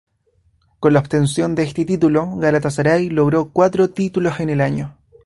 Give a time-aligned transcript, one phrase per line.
[0.79, 4.97] Con la obtención de este título, Galatasaray logró cuatro títulos en el año.